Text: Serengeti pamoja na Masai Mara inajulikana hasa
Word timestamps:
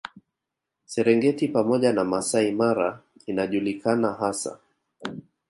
Serengeti 0.85 1.47
pamoja 1.47 1.93
na 1.93 2.03
Masai 2.03 2.51
Mara 2.51 3.01
inajulikana 3.25 4.13
hasa 4.13 4.59